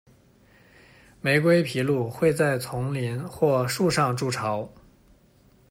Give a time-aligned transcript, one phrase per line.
[1.21, 4.67] 玫瑰琵鹭会在丛林或树上筑巢。